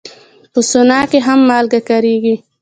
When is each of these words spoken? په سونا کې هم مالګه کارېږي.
په 0.53 0.59
سونا 0.69 0.99
کې 1.11 1.19
هم 1.27 1.39
مالګه 1.49 1.79
کارېږي. 1.89 2.35